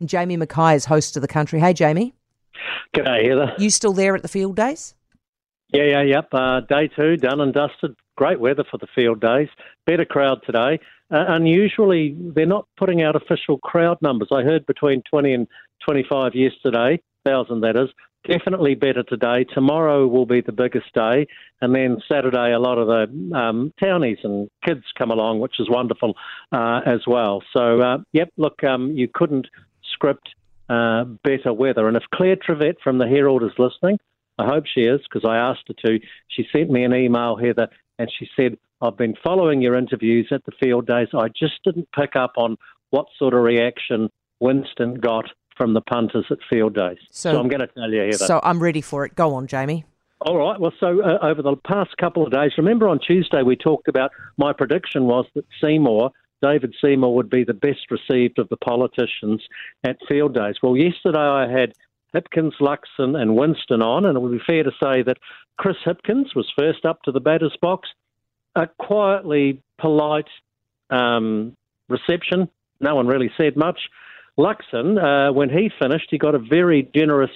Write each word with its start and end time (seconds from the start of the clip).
And 0.00 0.08
Jamie 0.08 0.36
Mackay 0.36 0.74
is 0.74 0.86
host 0.86 1.16
of 1.16 1.22
the 1.22 1.28
country. 1.28 1.60
Hey, 1.60 1.74
Jamie. 1.74 2.14
G'day, 2.94 3.28
Heather. 3.28 3.52
You 3.58 3.70
still 3.70 3.92
there 3.92 4.16
at 4.16 4.22
the 4.22 4.28
field 4.28 4.56
days? 4.56 4.94
Yeah, 5.72 5.84
yeah, 5.84 6.02
yep. 6.02 6.28
Uh, 6.32 6.60
day 6.60 6.88
two, 6.88 7.16
done 7.16 7.40
and 7.40 7.54
dusted. 7.54 7.94
Great 8.16 8.40
weather 8.40 8.64
for 8.68 8.78
the 8.78 8.88
field 8.94 9.20
days. 9.20 9.48
Better 9.86 10.04
crowd 10.04 10.40
today. 10.44 10.80
Uh, 11.12 11.24
unusually, 11.28 12.16
they're 12.34 12.46
not 12.46 12.66
putting 12.76 13.02
out 13.02 13.14
official 13.14 13.58
crowd 13.58 13.98
numbers. 14.02 14.28
I 14.32 14.42
heard 14.42 14.66
between 14.66 15.02
20 15.08 15.32
and 15.32 15.46
25 15.86 16.34
yesterday, 16.34 17.00
thousand 17.24 17.60
that 17.60 17.76
is. 17.76 17.88
Definitely 18.28 18.74
better 18.74 19.02
today. 19.02 19.44
Tomorrow 19.44 20.06
will 20.06 20.26
be 20.26 20.42
the 20.42 20.52
biggest 20.52 20.92
day, 20.92 21.26
and 21.62 21.74
then 21.74 22.02
Saturday 22.06 22.52
a 22.52 22.58
lot 22.58 22.76
of 22.76 22.86
the 22.86 23.34
um, 23.34 23.72
townies 23.80 24.18
and 24.24 24.50
kids 24.62 24.82
come 24.98 25.10
along, 25.10 25.40
which 25.40 25.58
is 25.58 25.70
wonderful 25.70 26.14
uh, 26.52 26.80
as 26.84 27.00
well. 27.06 27.42
So, 27.56 27.80
uh, 27.80 27.98
yep, 28.12 28.30
look, 28.36 28.62
um, 28.62 28.92
you 28.92 29.08
couldn't 29.08 29.46
script 30.00 30.30
uh, 30.68 31.04
better 31.24 31.52
weather. 31.52 31.86
And 31.88 31.96
if 31.96 32.04
Claire 32.14 32.36
Trevett 32.36 32.76
from 32.82 32.98
the 32.98 33.06
Herald 33.06 33.42
is 33.42 33.52
listening, 33.58 33.98
I 34.38 34.46
hope 34.46 34.64
she 34.66 34.82
is 34.82 35.00
because 35.02 35.28
I 35.28 35.36
asked 35.36 35.68
her 35.68 35.74
to. 35.86 36.00
She 36.28 36.46
sent 36.50 36.70
me 36.70 36.84
an 36.84 36.94
email, 36.94 37.36
Heather, 37.36 37.68
and 37.98 38.10
she 38.18 38.28
said, 38.34 38.56
I've 38.80 38.96
been 38.96 39.14
following 39.22 39.60
your 39.60 39.76
interviews 39.76 40.28
at 40.30 40.44
the 40.46 40.52
field 40.52 40.86
days. 40.86 41.08
I 41.12 41.28
just 41.28 41.62
didn't 41.64 41.88
pick 41.94 42.16
up 42.16 42.32
on 42.36 42.56
what 42.90 43.06
sort 43.18 43.34
of 43.34 43.42
reaction 43.42 44.08
Winston 44.40 44.94
got 44.94 45.26
from 45.56 45.74
the 45.74 45.82
punters 45.82 46.24
at 46.30 46.38
field 46.48 46.74
days. 46.74 46.96
So, 47.10 47.32
so 47.32 47.40
I'm 47.40 47.48
going 47.48 47.60
to 47.60 47.66
tell 47.66 47.90
you, 47.90 48.00
Heather. 48.00 48.24
So 48.24 48.40
I'm 48.42 48.62
ready 48.62 48.80
for 48.80 49.04
it. 49.04 49.14
Go 49.14 49.34
on, 49.34 49.46
Jamie. 49.46 49.84
All 50.22 50.38
right. 50.38 50.58
Well, 50.58 50.72
so 50.80 51.02
uh, 51.02 51.18
over 51.22 51.42
the 51.42 51.56
past 51.56 51.96
couple 51.98 52.24
of 52.24 52.32
days, 52.32 52.52
remember 52.56 52.88
on 52.88 52.98
Tuesday 52.98 53.42
we 53.42 53.56
talked 53.56 53.88
about 53.88 54.12
my 54.38 54.54
prediction 54.54 55.04
was 55.04 55.26
that 55.34 55.44
Seymour, 55.60 56.12
David 56.42 56.74
Seymour, 56.82 57.14
would 57.14 57.30
be 57.30 57.44
the 57.44 57.54
best 57.54 57.90
received 57.90 58.38
of 58.38 58.48
the 58.48 58.56
politicians 58.56 59.42
at 59.84 59.98
field 60.08 60.34
days. 60.34 60.56
Well, 60.62 60.76
yesterday 60.76 61.18
I 61.18 61.50
had 61.50 61.74
Hipkins, 62.14 62.54
Luxon, 62.60 63.20
and 63.20 63.36
Winston 63.36 63.82
on, 63.82 64.04
and 64.04 64.16
it 64.16 64.20
would 64.20 64.32
be 64.32 64.44
fair 64.46 64.62
to 64.62 64.72
say 64.82 65.02
that 65.02 65.18
Chris 65.56 65.76
Hipkins 65.84 66.34
was 66.34 66.50
first 66.58 66.84
up 66.84 67.02
to 67.02 67.12
the 67.12 67.20
batter's 67.20 67.56
box. 67.60 67.88
A 68.56 68.66
quietly 68.66 69.62
polite 69.78 70.28
um, 70.90 71.56
reception. 71.88 72.48
No 72.80 72.96
one 72.96 73.06
really 73.06 73.30
said 73.36 73.56
much. 73.56 73.78
Luxon, 74.38 74.98
uh, 74.98 75.32
when 75.32 75.50
he 75.50 75.70
finished, 75.80 76.08
he 76.10 76.18
got 76.18 76.34
a 76.34 76.38
very 76.38 76.88
generous 76.94 77.30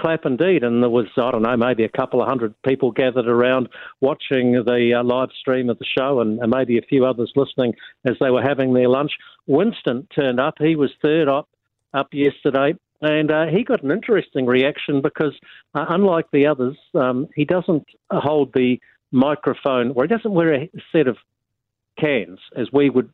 clap 0.00 0.24
indeed, 0.24 0.62
and 0.62 0.82
there 0.82 0.90
was 0.90 1.06
I 1.16 1.30
don't 1.30 1.42
know 1.42 1.56
maybe 1.56 1.84
a 1.84 1.88
couple 1.88 2.22
of 2.22 2.28
hundred 2.28 2.54
people 2.62 2.90
gathered 2.90 3.28
around 3.28 3.68
watching 4.00 4.52
the 4.52 4.94
uh, 4.98 5.04
live 5.04 5.30
stream 5.38 5.70
of 5.70 5.78
the 5.78 5.84
show, 5.84 6.20
and, 6.20 6.38
and, 6.40 6.50
maybe 6.50 6.78
a 6.78 6.82
few 6.82 7.04
others 7.04 7.32
listening 7.36 7.74
as 8.04 8.16
they 8.20 8.30
were 8.30 8.42
having 8.42 8.74
their 8.74 8.88
lunch. 8.88 9.12
Winston 9.46 10.06
turned 10.14 10.40
up; 10.40 10.54
he 10.58 10.76
was 10.76 10.90
third 11.02 11.28
up 11.28 11.48
up 11.94 12.08
yesterday. 12.12 12.74
And 13.02 13.30
uh, 13.30 13.46
he 13.46 13.62
got 13.62 13.82
an 13.82 13.90
interesting 13.90 14.46
reaction 14.46 15.02
because, 15.02 15.34
uh, 15.74 15.84
unlike 15.90 16.26
the 16.32 16.46
others, 16.46 16.78
um, 16.94 17.28
he 17.34 17.44
doesn't 17.44 17.84
hold 18.10 18.54
the 18.54 18.80
microphone, 19.12 19.92
or 19.94 20.04
he 20.04 20.08
doesn't 20.08 20.32
wear 20.32 20.54
a 20.54 20.70
set 20.92 21.06
of 21.06 21.18
cans, 21.98 22.38
as 22.56 22.68
we 22.72 22.88
would 22.88 23.10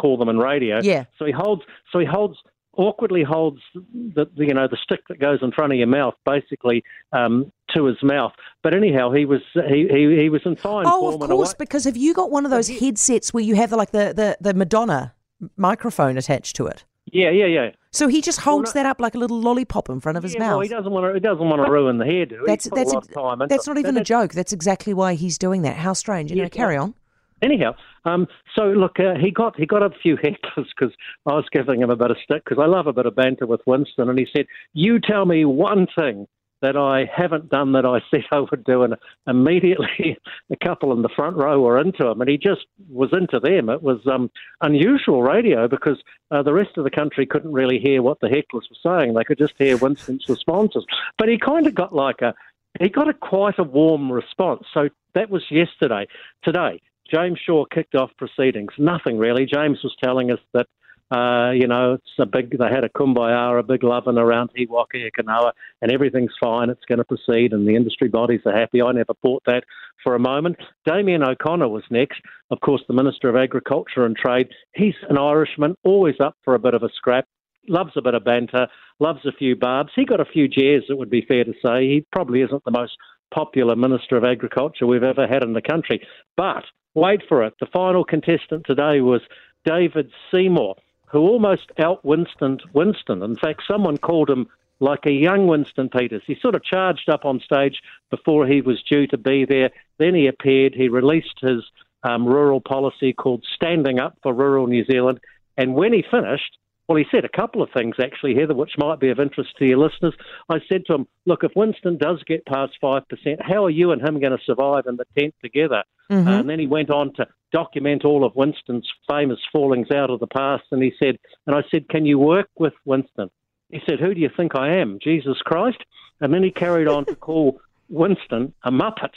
call 0.00 0.16
them 0.16 0.28
in 0.28 0.38
radio. 0.38 0.80
Yeah. 0.82 1.04
So 1.18 1.26
he 1.26 1.32
holds. 1.32 1.62
So 1.92 1.98
he 1.98 2.06
holds 2.06 2.38
awkwardly 2.78 3.24
holds 3.24 3.60
the, 3.74 4.26
the 4.36 4.46
you 4.46 4.54
know 4.54 4.66
the 4.66 4.78
stick 4.82 5.00
that 5.08 5.18
goes 5.18 5.40
in 5.42 5.52
front 5.52 5.72
of 5.72 5.78
your 5.78 5.88
mouth 5.88 6.14
basically 6.24 6.82
um, 7.12 7.52
to 7.74 7.84
his 7.84 7.96
mouth. 8.02 8.32
But 8.62 8.72
anyhow, 8.72 9.12
he 9.12 9.26
was 9.26 9.42
he 9.68 9.86
he, 9.90 10.16
he 10.22 10.28
was 10.30 10.40
in 10.46 10.56
fine 10.56 10.86
oh, 10.86 11.10
form. 11.10 11.22
Oh, 11.22 11.24
of 11.24 11.30
course, 11.30 11.54
because 11.54 11.84
have 11.84 11.96
you 11.96 12.14
got 12.14 12.30
one 12.30 12.44
of 12.46 12.50
those 12.50 12.68
headsets 12.68 13.34
where 13.34 13.44
you 13.44 13.56
have 13.56 13.72
like 13.72 13.90
the, 13.90 14.14
the, 14.14 14.38
the 14.40 14.54
Madonna 14.54 15.14
microphone 15.56 16.16
attached 16.16 16.56
to 16.56 16.66
it? 16.66 16.84
Yeah, 17.12 17.30
yeah, 17.30 17.46
yeah. 17.46 17.70
So 17.90 18.08
he 18.08 18.20
just 18.20 18.40
holds 18.40 18.74
well, 18.74 18.82
no, 18.82 18.82
that 18.82 18.90
up 18.90 19.00
like 19.00 19.14
a 19.14 19.18
little 19.18 19.40
lollipop 19.40 19.88
in 19.88 19.98
front 20.00 20.18
of 20.18 20.22
his 20.22 20.34
yeah, 20.34 20.40
mouth. 20.40 20.52
Well, 20.52 20.60
he 20.60 20.68
doesn't 20.68 20.92
want 20.92 21.06
to. 21.06 21.14
He 21.14 21.20
doesn't 21.20 21.48
want 21.48 21.64
to 21.64 21.70
ruin 21.70 21.98
the 21.98 22.04
hairdo. 22.04 22.44
That's 22.46 22.68
that's 22.70 22.92
a, 22.92 23.46
that's 23.48 23.66
not 23.66 23.78
even 23.78 23.96
a 23.96 24.04
joke. 24.04 24.32
That's 24.32 24.52
exactly 24.52 24.94
why 24.94 25.14
he's 25.14 25.38
doing 25.38 25.62
that. 25.62 25.76
How 25.76 25.94
strange. 25.94 26.30
You 26.30 26.42
know, 26.42 26.48
carry 26.48 26.76
on. 26.76 26.94
Anyhow, 27.42 27.74
um, 28.04 28.26
so 28.54 28.64
look, 28.64 28.98
uh, 28.98 29.14
he 29.14 29.30
got 29.30 29.56
he 29.56 29.66
got 29.66 29.82
a 29.82 29.90
few 30.02 30.16
hecklers 30.24 30.66
because 30.78 30.94
I 31.26 31.34
was 31.34 31.46
giving 31.52 31.80
him 31.82 31.90
a 31.90 31.96
bit 31.96 32.10
of 32.10 32.16
stick 32.22 32.44
because 32.44 32.62
I 32.62 32.66
love 32.66 32.86
a 32.86 32.92
bit 32.92 33.06
of 33.06 33.14
banter 33.14 33.46
with 33.46 33.60
Winston, 33.66 34.08
and 34.08 34.18
he 34.18 34.26
said, 34.34 34.46
"You 34.72 35.00
tell 35.00 35.24
me 35.24 35.44
one 35.44 35.86
thing 35.96 36.26
that 36.60 36.76
I 36.76 37.08
haven't 37.14 37.50
done 37.50 37.72
that 37.72 37.86
I 37.86 38.00
said 38.10 38.24
I 38.30 38.40
would 38.40 38.64
do. 38.64 38.82
And 38.82 38.96
immediately 39.26 40.18
a 40.50 40.56
couple 40.56 40.92
in 40.92 41.02
the 41.02 41.08
front 41.08 41.36
row 41.36 41.60
were 41.60 41.80
into 41.80 42.06
him, 42.06 42.20
and 42.20 42.30
he 42.30 42.36
just 42.36 42.66
was 42.88 43.10
into 43.12 43.40
them. 43.40 43.68
It 43.68 43.82
was 43.82 44.00
um, 44.06 44.30
unusual 44.60 45.22
radio 45.22 45.68
because 45.68 46.02
uh, 46.30 46.42
the 46.42 46.52
rest 46.52 46.76
of 46.76 46.84
the 46.84 46.90
country 46.90 47.26
couldn't 47.26 47.52
really 47.52 47.78
hear 47.78 48.02
what 48.02 48.20
the 48.20 48.28
hecklers 48.28 48.68
were 48.70 48.98
saying. 49.00 49.14
They 49.14 49.24
could 49.24 49.38
just 49.38 49.54
hear 49.58 49.76
Winston's 49.76 50.28
responses. 50.28 50.84
But 51.16 51.28
he 51.28 51.38
kind 51.38 51.66
of 51.66 51.74
got 51.74 51.94
like 51.94 52.22
a, 52.22 52.34
he 52.80 52.88
got 52.88 53.08
a 53.08 53.14
quite 53.14 53.58
a 53.58 53.64
warm 53.64 54.10
response. 54.10 54.64
So 54.74 54.88
that 55.14 55.30
was 55.30 55.44
yesterday. 55.50 56.06
Today, 56.42 56.80
James 57.12 57.38
Shaw 57.44 57.64
kicked 57.72 57.94
off 57.94 58.10
proceedings. 58.18 58.72
Nothing 58.78 59.18
really. 59.18 59.46
James 59.46 59.78
was 59.82 59.94
telling 60.02 60.30
us 60.30 60.40
that 60.52 60.66
uh, 61.10 61.52
you 61.52 61.66
know, 61.66 61.94
it's 61.94 62.12
a 62.18 62.26
big. 62.26 62.58
They 62.58 62.68
had 62.68 62.84
a 62.84 62.90
kumbaya, 62.90 63.58
a 63.58 63.62
big 63.62 63.82
loving 63.82 64.18
around 64.18 64.50
He 64.54 64.66
Waka 64.66 64.98
Eke 64.98 65.24
Noa, 65.24 65.52
and 65.80 65.90
everything's 65.90 66.34
fine. 66.38 66.68
It's 66.68 66.84
going 66.84 66.98
to 66.98 67.04
proceed, 67.04 67.52
and 67.52 67.66
the 67.66 67.76
industry 67.76 68.08
bodies 68.08 68.40
are 68.44 68.54
happy. 68.54 68.82
I 68.82 68.92
never 68.92 69.14
bought 69.22 69.42
that 69.46 69.64
for 70.04 70.14
a 70.14 70.18
moment. 70.18 70.56
Damien 70.84 71.22
O'Connor 71.22 71.68
was 71.68 71.84
next, 71.90 72.20
of 72.50 72.60
course, 72.60 72.82
the 72.86 72.94
Minister 72.94 73.30
of 73.30 73.36
Agriculture 73.36 74.04
and 74.04 74.16
Trade. 74.16 74.48
He's 74.74 74.94
an 75.08 75.16
Irishman, 75.16 75.76
always 75.82 76.16
up 76.22 76.36
for 76.44 76.54
a 76.54 76.58
bit 76.58 76.74
of 76.74 76.82
a 76.82 76.90
scrap. 76.94 77.24
Loves 77.70 77.92
a 77.96 78.02
bit 78.02 78.14
of 78.14 78.24
banter, 78.24 78.66
loves 78.98 79.20
a 79.26 79.32
few 79.32 79.54
barbs. 79.54 79.92
He 79.94 80.06
got 80.06 80.20
a 80.20 80.24
few 80.24 80.48
jeers, 80.48 80.84
it 80.88 80.96
would 80.96 81.10
be 81.10 81.24
fair 81.26 81.44
to 81.44 81.52
say. 81.64 81.82
He 81.82 82.06
probably 82.12 82.40
isn't 82.40 82.64
the 82.64 82.70
most 82.70 82.96
popular 83.30 83.76
Minister 83.76 84.16
of 84.16 84.24
Agriculture 84.24 84.86
we've 84.86 85.02
ever 85.02 85.26
had 85.26 85.42
in 85.42 85.52
the 85.52 85.62
country. 85.62 86.06
But 86.36 86.64
wait 86.94 87.22
for 87.28 87.44
it. 87.44 87.54
The 87.60 87.66
final 87.66 88.04
contestant 88.04 88.66
today 88.66 89.00
was 89.00 89.22
David 89.64 90.10
Seymour 90.30 90.76
who 91.10 91.20
almost 91.20 91.72
out 91.78 92.04
Winston 92.04 92.58
Winston. 92.72 93.22
In 93.22 93.36
fact, 93.36 93.62
someone 93.66 93.98
called 93.98 94.30
him 94.30 94.46
like 94.80 95.06
a 95.06 95.12
young 95.12 95.46
Winston 95.46 95.88
Peters. 95.88 96.22
He 96.26 96.36
sort 96.40 96.54
of 96.54 96.62
charged 96.62 97.08
up 97.08 97.24
on 97.24 97.40
stage 97.40 97.82
before 98.10 98.46
he 98.46 98.60
was 98.60 98.82
due 98.82 99.06
to 99.08 99.18
be 99.18 99.44
there. 99.44 99.70
Then 99.98 100.14
he 100.14 100.26
appeared. 100.26 100.74
He 100.74 100.88
released 100.88 101.40
his 101.40 101.64
um, 102.04 102.26
rural 102.26 102.60
policy 102.60 103.12
called 103.12 103.44
Standing 103.54 103.98
Up 103.98 104.16
for 104.22 104.32
Rural 104.32 104.66
New 104.66 104.84
Zealand. 104.84 105.18
And 105.56 105.74
when 105.74 105.92
he 105.92 106.04
finished, 106.08 106.58
well, 106.88 106.96
he 106.96 107.04
said 107.10 107.24
a 107.24 107.28
couple 107.28 107.62
of 107.62 107.68
things 107.70 107.96
actually, 108.02 108.34
Heather, 108.34 108.54
which 108.54 108.78
might 108.78 108.98
be 108.98 109.10
of 109.10 109.20
interest 109.20 109.50
to 109.58 109.66
your 109.66 109.76
listeners. 109.76 110.14
I 110.48 110.56
said 110.68 110.86
to 110.86 110.94
him, 110.94 111.06
Look, 111.26 111.44
if 111.44 111.52
Winston 111.54 111.98
does 111.98 112.22
get 112.26 112.46
past 112.46 112.72
5%, 112.82 113.02
how 113.40 113.66
are 113.66 113.70
you 113.70 113.92
and 113.92 114.00
him 114.00 114.18
going 114.20 114.36
to 114.36 114.44
survive 114.44 114.84
in 114.86 114.96
the 114.96 115.04
tent 115.18 115.34
together? 115.42 115.84
Mm-hmm. 116.10 116.26
Uh, 116.26 116.40
and 116.40 116.48
then 116.48 116.58
he 116.58 116.66
went 116.66 116.90
on 116.90 117.12
to 117.14 117.26
document 117.52 118.06
all 118.06 118.24
of 118.24 118.34
Winston's 118.34 118.88
famous 119.08 119.38
fallings 119.52 119.90
out 119.90 120.08
of 120.08 120.20
the 120.20 120.26
past. 120.26 120.64
And 120.70 120.82
he 120.82 120.92
said, 120.98 121.18
And 121.46 121.54
I 121.54 121.60
said, 121.70 121.90
Can 121.90 122.06
you 122.06 122.18
work 122.18 122.48
with 122.58 122.72
Winston? 122.86 123.30
He 123.68 123.80
said, 123.86 124.00
Who 124.00 124.14
do 124.14 124.20
you 124.20 124.30
think 124.34 124.54
I 124.54 124.76
am? 124.76 124.98
Jesus 125.02 125.38
Christ? 125.44 125.84
And 126.20 126.32
then 126.32 126.42
he 126.42 126.50
carried 126.50 126.88
on 126.88 127.04
to 127.06 127.14
call 127.20 127.60
Winston 127.90 128.54
a 128.64 128.70
Muppet. 128.70 129.12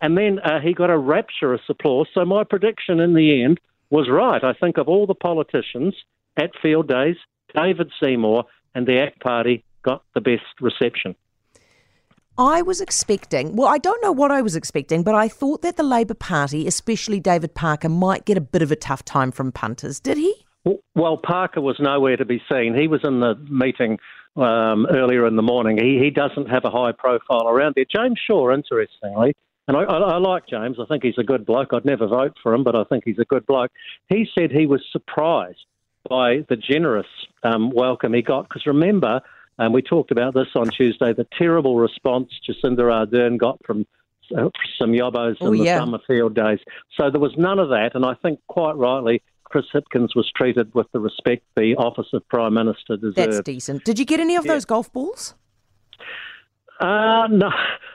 And 0.00 0.16
then 0.16 0.38
uh, 0.40 0.60
he 0.60 0.74
got 0.74 0.90
a 0.90 0.98
rapturous 0.98 1.62
applause. 1.68 2.06
So 2.14 2.24
my 2.24 2.44
prediction 2.44 3.00
in 3.00 3.14
the 3.14 3.42
end 3.42 3.58
was 3.90 4.08
right. 4.08 4.44
I 4.44 4.52
think 4.52 4.78
of 4.78 4.88
all 4.88 5.06
the 5.06 5.14
politicians, 5.14 5.94
at 6.36 6.50
field 6.60 6.88
days, 6.88 7.16
David 7.54 7.90
Seymour 8.02 8.44
and 8.74 8.86
the 8.86 9.00
ACT 9.00 9.20
Party 9.20 9.64
got 9.82 10.02
the 10.14 10.20
best 10.20 10.42
reception. 10.60 11.14
I 12.38 12.60
was 12.60 12.82
expecting, 12.82 13.56
well, 13.56 13.68
I 13.68 13.78
don't 13.78 14.02
know 14.02 14.12
what 14.12 14.30
I 14.30 14.42
was 14.42 14.56
expecting, 14.56 15.02
but 15.02 15.14
I 15.14 15.26
thought 15.26 15.62
that 15.62 15.76
the 15.76 15.82
Labour 15.82 16.14
Party, 16.14 16.66
especially 16.66 17.18
David 17.18 17.54
Parker, 17.54 17.88
might 17.88 18.26
get 18.26 18.36
a 18.36 18.42
bit 18.42 18.60
of 18.60 18.70
a 18.70 18.76
tough 18.76 19.04
time 19.04 19.32
from 19.32 19.52
punters. 19.52 20.00
Did 20.00 20.18
he? 20.18 20.34
Well, 20.94 21.16
Parker 21.16 21.62
was 21.62 21.76
nowhere 21.78 22.16
to 22.16 22.26
be 22.26 22.42
seen. 22.50 22.74
He 22.74 22.88
was 22.88 23.00
in 23.04 23.20
the 23.20 23.36
meeting 23.48 23.98
um, 24.36 24.86
earlier 24.90 25.26
in 25.26 25.36
the 25.36 25.42
morning. 25.42 25.78
He, 25.78 25.98
he 25.98 26.10
doesn't 26.10 26.50
have 26.50 26.64
a 26.64 26.70
high 26.70 26.92
profile 26.92 27.48
around 27.48 27.74
there. 27.76 27.86
James 27.90 28.18
Shaw, 28.26 28.52
interestingly, 28.52 29.34
and 29.68 29.76
I, 29.76 29.84
I, 29.84 29.98
I 29.98 30.18
like 30.18 30.46
James. 30.46 30.76
I 30.78 30.84
think 30.86 31.04
he's 31.04 31.18
a 31.18 31.24
good 31.24 31.46
bloke. 31.46 31.68
I'd 31.72 31.84
never 31.86 32.06
vote 32.06 32.34
for 32.42 32.52
him, 32.52 32.64
but 32.64 32.74
I 32.74 32.84
think 32.84 33.04
he's 33.04 33.18
a 33.18 33.24
good 33.24 33.46
bloke. 33.46 33.70
He 34.08 34.28
said 34.38 34.50
he 34.50 34.66
was 34.66 34.84
surprised 34.92 35.64
by 36.08 36.44
the 36.48 36.56
generous 36.56 37.06
um, 37.42 37.70
welcome 37.70 38.14
he 38.14 38.22
got. 38.22 38.48
Because 38.48 38.66
remember, 38.66 39.20
and 39.58 39.72
we 39.72 39.82
talked 39.82 40.10
about 40.10 40.34
this 40.34 40.48
on 40.54 40.68
Tuesday, 40.68 41.12
the 41.12 41.26
terrible 41.38 41.76
response 41.76 42.30
Jacinda 42.48 42.80
Ardern 42.80 43.38
got 43.38 43.58
from 43.64 43.86
uh, 44.36 44.48
some 44.78 44.92
yobbos 44.92 45.36
oh, 45.40 45.52
in 45.52 45.58
the 45.58 45.64
yeah. 45.64 45.78
summer 45.78 45.98
field 46.06 46.34
days. 46.34 46.58
So 46.96 47.10
there 47.10 47.20
was 47.20 47.34
none 47.36 47.58
of 47.58 47.68
that, 47.70 47.92
and 47.94 48.04
I 48.04 48.14
think 48.14 48.40
quite 48.48 48.76
rightly. 48.76 49.22
Chris 49.44 49.66
Hipkins 49.72 50.16
was 50.16 50.28
treated 50.36 50.74
with 50.74 50.90
the 50.92 50.98
respect 50.98 51.44
the 51.54 51.76
office 51.76 52.08
of 52.12 52.26
Prime 52.28 52.54
Minister 52.54 52.96
deserved. 52.96 53.16
That's 53.16 53.40
decent. 53.42 53.84
Did 53.84 53.96
you 53.96 54.04
get 54.04 54.18
any 54.18 54.34
of 54.34 54.44
yeah. 54.44 54.54
those 54.54 54.64
golf 54.64 54.92
balls? 54.92 55.34
Uh, 56.80 57.26
no, 57.28 57.50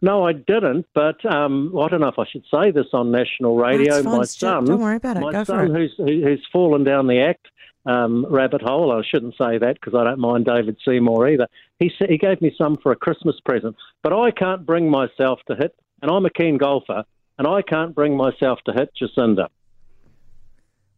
no, 0.00 0.26
I 0.26 0.32
didn't. 0.32 0.86
But 0.94 1.24
um, 1.24 1.74
I 1.78 1.88
don't 1.88 2.00
know 2.00 2.08
if 2.08 2.18
I 2.18 2.24
should 2.30 2.44
say 2.52 2.70
this 2.70 2.86
on 2.92 3.10
national 3.10 3.56
radio. 3.56 4.02
my 4.02 4.24
son, 4.24 4.64
don't 4.64 4.80
worry 4.80 4.96
about 4.96 5.18
it. 5.18 5.20
My 5.20 5.32
Go 5.32 5.44
son, 5.44 5.74
who's 5.74 5.94
who's 5.96 6.44
fallen 6.52 6.82
down 6.82 7.06
the 7.06 7.20
act, 7.20 7.46
um, 7.86 8.26
rabbit 8.28 8.62
hole. 8.62 8.92
I 8.92 9.02
shouldn't 9.06 9.34
say 9.36 9.58
that 9.58 9.78
because 9.80 9.94
I 9.98 10.04
don't 10.04 10.18
mind 10.18 10.46
David 10.46 10.76
Seymour 10.84 11.28
either. 11.28 11.46
He 11.78 11.92
he 12.08 12.18
gave 12.18 12.40
me 12.40 12.54
some 12.56 12.76
for 12.76 12.92
a 12.92 12.96
Christmas 12.96 13.36
present, 13.44 13.76
but 14.02 14.12
I 14.12 14.30
can't 14.30 14.64
bring 14.64 14.90
myself 14.90 15.40
to 15.48 15.56
hit, 15.56 15.74
and 16.02 16.10
I'm 16.10 16.26
a 16.26 16.30
keen 16.30 16.58
golfer, 16.58 17.04
and 17.38 17.46
I 17.46 17.62
can't 17.62 17.94
bring 17.94 18.16
myself 18.16 18.60
to 18.66 18.72
hit 18.72 18.90
Jacinda. 19.00 19.48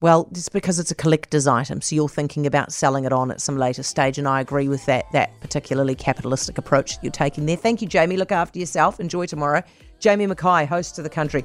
Well, 0.00 0.28
it's 0.32 0.48
because 0.48 0.80
it's 0.80 0.90
a 0.90 0.96
collector's 0.96 1.46
item, 1.46 1.80
so 1.80 1.94
you're 1.94 2.08
thinking 2.08 2.44
about 2.44 2.72
selling 2.72 3.04
it 3.04 3.12
on 3.12 3.30
at 3.30 3.40
some 3.40 3.56
later 3.56 3.84
stage, 3.84 4.18
and 4.18 4.26
I 4.26 4.40
agree 4.40 4.68
with 4.68 4.84
that 4.86 5.04
that 5.12 5.40
particularly 5.40 5.94
capitalistic 5.94 6.58
approach 6.58 6.96
that 6.96 7.04
you're 7.04 7.12
taking 7.12 7.46
there. 7.46 7.56
Thank 7.56 7.82
you, 7.82 7.86
Jamie. 7.86 8.16
Look 8.16 8.32
after 8.32 8.58
yourself. 8.58 8.98
Enjoy 8.98 9.26
tomorrow. 9.26 9.62
Jamie 10.00 10.26
Mackay, 10.26 10.66
host 10.66 10.98
of 10.98 11.04
the 11.04 11.10
country. 11.10 11.44